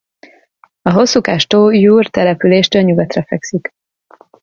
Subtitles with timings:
[0.81, 3.73] A hosszúkás tó Joure településtől nyugatra fekszik.